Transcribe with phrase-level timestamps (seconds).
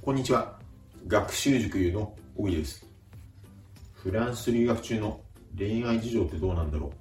[0.00, 0.56] こんにちは。
[1.08, 2.86] 学習塾優の小木です。
[3.92, 5.20] フランス留学中の
[5.58, 6.92] 恋愛事情ってどうなんだろ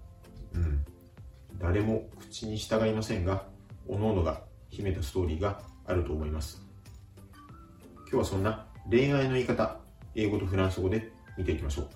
[0.56, 0.84] ううん。
[1.60, 3.46] 誰も口に従いませんが、
[3.88, 6.62] 各々が秘めたストーリーがあると思います。
[8.00, 9.78] 今日はそんな恋愛の言い方、
[10.16, 11.90] 英語とフランス語で見ていきましょう。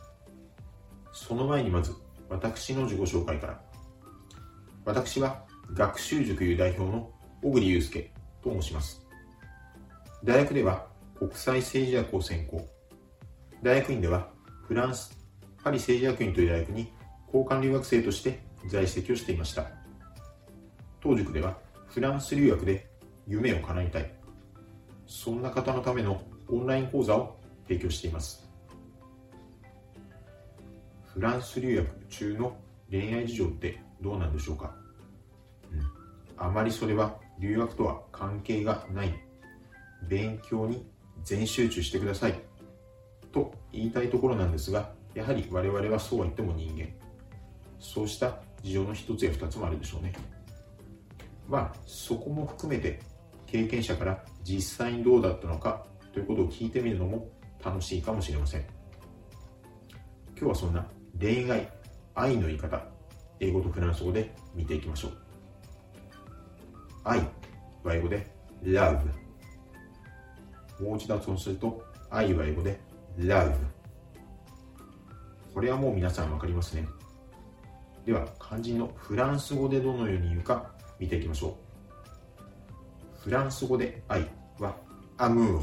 [1.11, 1.93] その前にまず、
[2.29, 3.61] 私の自己紹介から。
[4.86, 5.43] 私は
[5.73, 7.11] 学習塾優代表の
[7.41, 9.02] 小栗祐介と申します。
[10.23, 10.91] 大学では
[11.21, 12.67] 国際政治学を専攻。
[13.61, 14.30] 大学院では
[14.67, 15.16] フランス、
[15.63, 16.91] パリ政治学院という大学に
[17.27, 19.67] 交換留学生として在籍をしていました。
[20.99, 22.89] 当塾ではフランス留学で
[23.27, 24.11] 夢を叶えたい。
[25.05, 28.49] そんな方のためのオンライン講座を提供しています。
[31.13, 32.58] フランス留学中の
[32.89, 34.73] 恋愛事情ってどうなんでしょうか、
[35.72, 35.81] うん、
[36.44, 39.13] あまりそれは留学とは関係がない
[40.09, 40.89] 勉強に
[41.23, 42.39] 全集中してください。
[43.31, 46.88] と言いたいところなんですがやはり我々はそうは言っても人間。
[47.80, 50.14] そうした事情の一つや二つもあるでしょうね。
[51.47, 52.99] まあそこも含めて
[53.47, 57.30] 経験者から実際にどうだったのかということを聞いてみるのも
[57.64, 58.61] 楽しいかもしれません。
[60.38, 60.86] 今日はそんな
[61.19, 61.69] 恋愛
[62.16, 62.81] 愛の言い方
[63.39, 65.17] 英語とフランス語で見ていきましょう。
[67.03, 67.19] 愛
[67.83, 68.27] は英語で
[68.64, 69.02] love
[70.81, 72.79] もう一度発音すると、愛は英語で
[73.17, 73.53] love。
[75.53, 76.87] これはもう皆さんわかりますね。
[78.05, 81.49] では、肝心のフランス語でどのように言うか見ていきましょ
[83.19, 83.19] う。
[83.23, 84.75] フランス語で愛は
[85.17, 85.59] amour。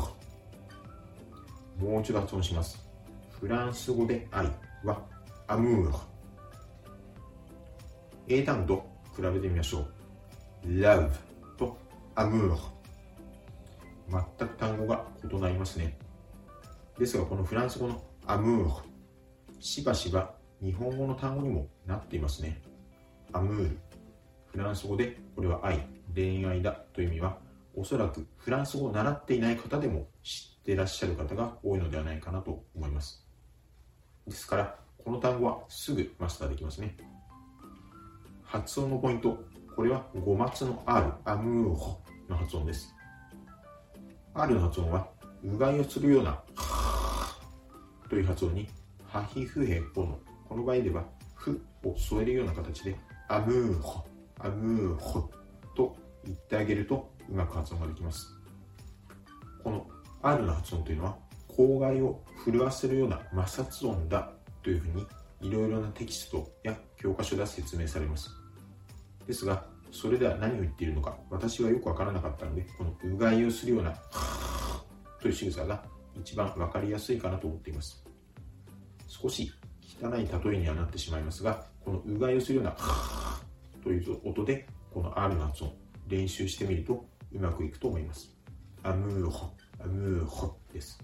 [1.79, 2.87] もう一度発音します。
[3.41, 4.47] フランス語で愛
[4.85, 5.03] は
[5.49, 5.93] amour。
[8.29, 8.77] 英単語
[9.17, 10.69] と比べてみましょう。
[10.69, 11.11] love
[11.57, 11.77] と
[12.15, 12.78] amour。
[14.11, 15.99] 全く単語が異なりますね。
[16.99, 18.71] ですが、このフランス語のアムール、
[19.61, 22.61] しばしば日本語の単語にもなっていますね。
[23.33, 23.79] アムール。
[24.47, 27.39] フランス語でこれは愛、恋愛だという意味は、
[27.77, 33.25] おそらくフランス語を習っていない方でも知ってらっしゃる方が多いのではないかなと思います。
[34.27, 36.97] ですから、この単語はすぐマスターできますね。
[38.43, 39.39] 発音のポイント、
[39.77, 42.98] これは語末の R、アムーホの発音です。
[44.35, 45.09] R の発音は、
[45.45, 46.43] うがいをするような、
[48.09, 48.69] という発音に、
[49.07, 50.19] ハヒフヘホの、
[50.49, 52.97] この場合では、ふを添えるような形で、
[53.29, 54.05] アムーホ、
[54.39, 55.31] アムーホ
[55.77, 58.35] と言ってあげると、うまく発音ができます。
[59.63, 59.87] この
[60.23, 61.17] R の発音というのは、
[61.49, 64.31] 口外を震わせるような摩擦音だ
[64.63, 65.07] というふうに、
[65.41, 68.31] いろいろなテキストや教科書では説明されます。
[69.27, 73.95] ですが、それでは何を言っているのか、私はよくわからなかったので、このうがいをするような、
[75.21, 75.85] という仕草が
[76.21, 78.05] 一番わかりやすいかなと思っています。
[79.07, 79.51] 少し
[80.01, 82.77] 汚い例えにはなってしまいますが、このうがいをするような、
[83.83, 85.75] という音で、この R の発音、
[86.07, 88.35] 練習してみるとうまくいくと思います。
[88.83, 90.99] アムーホ、アムーホです。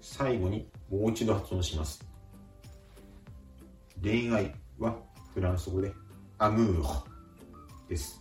[0.00, 2.04] 最後にもう一度発音します。
[4.02, 4.96] 恋愛は
[5.34, 5.92] フランス語で
[6.42, 6.82] アムール
[7.86, 8.18] です。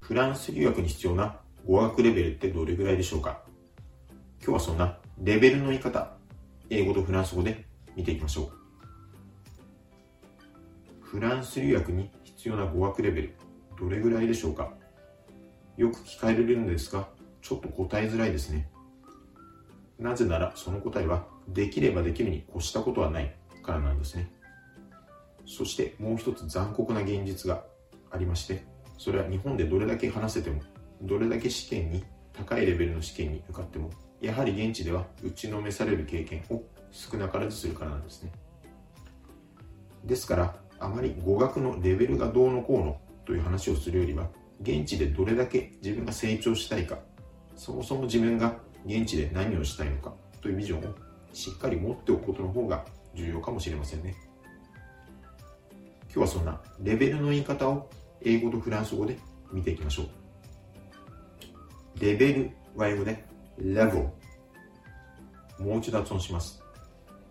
[0.00, 1.36] フランス留学に必要な
[1.66, 3.42] 語学レベルってどれぐらいでしょうか？
[4.42, 6.16] 今日はそんなレベルの言い方、
[6.70, 8.52] 英語とフランス語で見ていきましょう。
[11.02, 13.34] フランス留学に必要な語学レベル、
[13.78, 14.72] どれぐらいでしょうか？
[15.76, 17.06] よく聞かれるんですが、
[17.42, 18.70] ちょっと答えづらいですね。
[19.98, 24.32] なぜならその答えは、できればできるに越したことはないからなんですね。
[25.46, 27.64] そしてもう一つ残酷な現実が
[28.10, 28.64] ありまして、
[28.98, 30.60] それは日本でどれだけ話せても、
[31.02, 38.32] どれだけ試験に、高いレベルの試験に受かっても、やはり現地では打ちのめされる経験を少なからずするからなんですね。
[40.04, 44.28] ですから、あまり語学のレベルがどうのこうのという話をするよりは、
[44.60, 46.98] 現地でどれだけ自分が成長したいか、
[47.56, 48.56] そもそも自分が
[48.86, 50.94] 現地で何をしたいのかというビジョンを
[51.32, 52.84] しっかり持っておくことの方が
[53.14, 54.16] 重要かもしれませんね。
[56.14, 57.88] 今日はそんなレベルの言い方を
[58.20, 59.18] 英語とフランス語で
[59.50, 60.08] 見ていきましょう。
[62.00, 63.24] レベルは英語で
[63.58, 64.10] level。
[65.58, 66.62] もう一度発音します。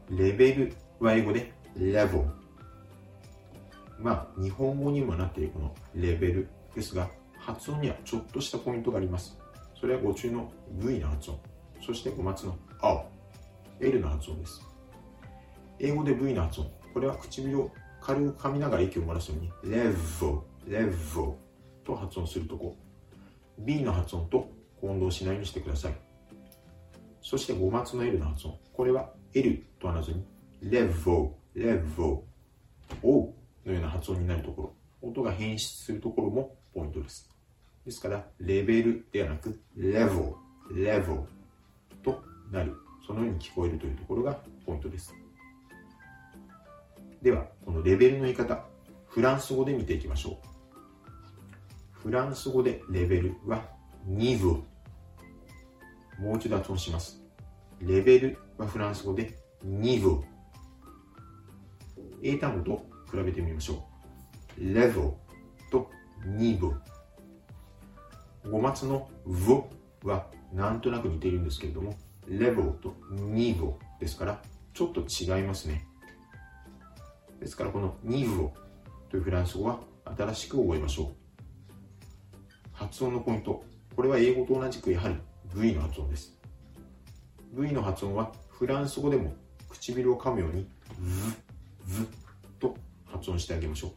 [0.10, 2.26] レベルは英語で level。
[4.00, 7.08] まあ、日本語にもなっているこのレベルですが、
[7.38, 9.38] 発音にはちょっとしたポイントがあります。
[9.80, 11.40] それはご注意の V の発音。
[11.86, 13.06] そして語末の O。
[13.80, 14.60] L の発音です。
[15.78, 16.72] 英語で V の発音。
[16.96, 21.34] これは唇を軽く噛みながら息を漏らすように、レヴォ、レヴォ
[21.86, 22.76] と発音するとこ。
[23.60, 24.50] B の発音と
[24.82, 25.96] 混同しないようにしてください。
[27.22, 28.58] そして5末の L の発音。
[28.74, 30.26] これは L とはなずに、
[30.62, 32.24] レボレボ
[33.04, 33.34] お
[33.66, 34.74] のような発音になるところ、
[35.08, 37.30] 音が変質するところもポイントです。
[37.86, 40.38] ですから、レベルではなく、レボ
[40.72, 41.28] レボ
[42.04, 42.76] となる、
[43.06, 45.21] そのように聞こえるというところがポイントです。
[47.22, 48.66] では、このレベルの言い方、
[49.08, 50.52] フランス語で見ていきましょう。
[51.92, 53.64] フランス語でレベルは
[54.08, 54.64] ニブ
[56.20, 57.22] もう一度発音します。
[57.80, 60.20] レベルはフランス語でニブ
[62.24, 63.88] 英単語と比べてみましょ
[64.58, 64.74] う。
[64.74, 64.94] レベル
[65.72, 65.92] と
[66.26, 66.74] ニブ
[68.46, 71.96] 5末の v はなんとなく似ているんですけれども、
[72.28, 74.42] レベルとニブですから、
[74.74, 75.86] ちょっと違いますね。
[77.42, 78.50] ですからこのニブ
[79.10, 79.80] というフランス語は
[80.16, 81.08] 新しく覚えましょう。
[82.72, 83.64] 発音のポイント。
[83.96, 85.16] これは英語と同じくやはり
[85.56, 86.38] V の発音です。
[87.54, 89.34] V の発音はフランス語でも
[89.70, 90.68] 唇を噛むように
[91.88, 92.08] V、V
[92.60, 93.92] と発音してあげましょう。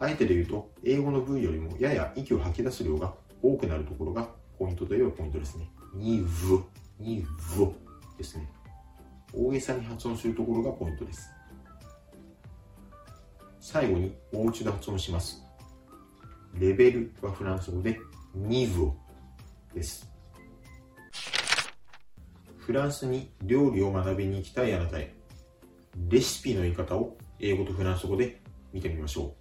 [0.00, 5.70] あえてで言うと、英語の V よりもやや息を吐き出す量が多くなるところがポイントといえばポイントですね。
[5.94, 6.26] に V、
[6.98, 7.24] に
[7.56, 7.68] V
[8.18, 8.50] ですね。
[9.32, 11.30] 大げさに発音するところがポイントです。
[13.66, 15.42] 最後にもう一度発音します。
[16.52, 17.98] レベルはフランス語で
[18.34, 18.90] ニブ
[19.74, 20.06] です。
[22.58, 25.14] フランスに料理を学びに行きたいあなたへ、
[26.10, 28.38] レシピの言い方を英語とフランス語で
[28.74, 29.34] 見てみましょ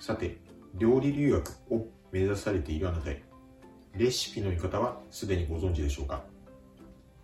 [0.00, 0.02] う。
[0.02, 0.38] さて、
[0.78, 3.22] 料理留学を目指されているあなたへ、
[3.98, 6.24] レシピの言い方はすでにご存知でしょうか？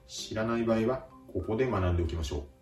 [0.07, 2.58] 知らない場合は、ここで学んでおきましょう。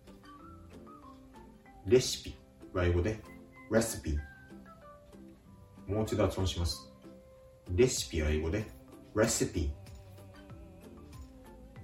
[1.86, 2.34] レシピ
[2.72, 3.20] は英語で
[3.70, 4.18] recipe
[5.86, 6.92] もう一度発音します。
[7.72, 8.66] レシピは英語で
[9.14, 9.70] recipe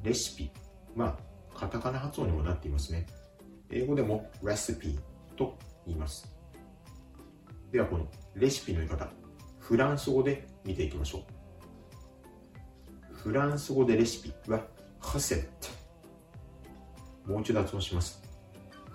[0.02, 0.50] レシピ。
[0.96, 1.16] ま
[1.54, 3.06] あカタカナ発音にもなっていますね。
[3.70, 4.98] 英語でも recipe
[5.36, 5.56] と
[5.86, 6.28] 言います。
[7.70, 9.08] ではこのレシピの言い方。
[9.60, 11.18] フランス語で見ていきましょ
[13.12, 13.14] う。
[13.14, 14.66] フランス語でレシピは
[15.00, 15.46] recette
[17.24, 18.31] もう一度発音します。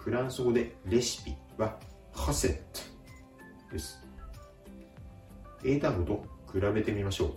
[0.07, 1.77] フランス語でレシピは
[2.13, 4.01] ハセットです。
[5.65, 7.36] 英単語と比べてみましょ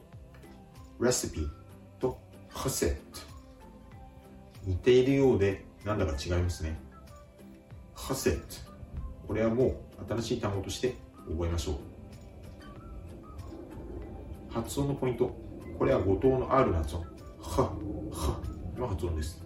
[1.00, 1.04] う。
[1.04, 1.48] レシピ
[1.98, 2.16] と
[2.48, 2.96] ハセット。
[4.64, 6.78] 似ているようでなんだか違いますね。
[7.92, 8.46] ハセット。
[9.26, 9.74] これはもう
[10.08, 10.94] 新しい単語として
[11.28, 11.74] 覚えましょう。
[14.54, 15.36] 発音のポイント。
[15.76, 17.02] これは五島の R の発音。
[17.40, 17.62] は、
[18.12, 18.40] は
[18.78, 19.42] の発音です。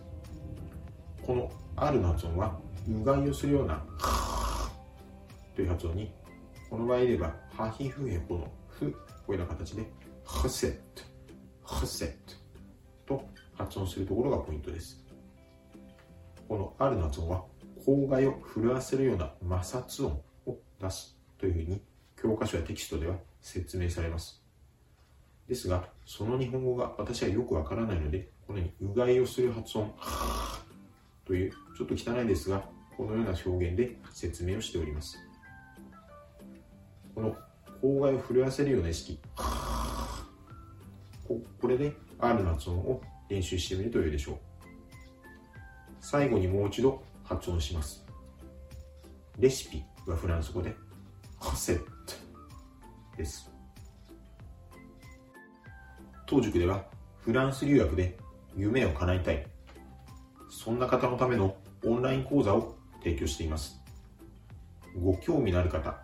[1.22, 3.82] この R の発音はうがいをするような
[5.54, 6.12] という発音に
[6.69, 8.98] この場合ではハヒフヘポのフこ
[9.28, 9.90] ういうような形で
[10.25, 11.02] ハセット
[11.62, 12.10] ハセッ
[13.06, 13.25] トと
[13.56, 15.02] 発音するところがポイントです。
[16.48, 17.44] この R の発音は
[17.84, 21.82] 口外を震わせるような摩擦音を出すというふうに
[22.20, 24.42] 教科書やテキストでは説明されます。
[25.48, 29.94] ですがその日本語が私はよくわからないのでこのようにうがいをする発音
[31.26, 32.62] というちょっと汚いですが
[32.96, 35.19] このような表現で説明をしております。
[37.15, 37.36] この
[37.81, 39.20] 口外を震わせるような意識。
[41.60, 44.39] これで R の発音を練習してみると良いでしょう。
[46.01, 48.05] 最後にもう一度発音します。
[49.39, 50.74] レシピはフランス語で
[51.41, 51.84] ハセット
[53.17, 53.51] です。
[56.27, 56.84] 当塾では
[57.20, 58.17] フランス留学で
[58.56, 59.46] 夢を叶えたい。
[60.51, 63.81] そんな方のためのオンライン講座を提供しています。
[65.01, 66.01] ご興味のある方、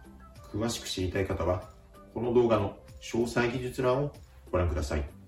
[0.52, 1.70] 詳しく知りたい方は、
[2.12, 4.12] この動画の詳細技術欄を
[4.52, 5.19] ご覧ください。